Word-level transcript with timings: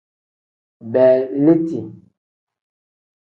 Beeliti. 0.91 1.79